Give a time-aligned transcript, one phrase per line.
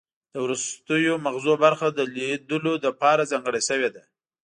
[0.33, 4.03] د وروستیو مغزو برخه د لیدلو لپاره ځانګړې شوې ده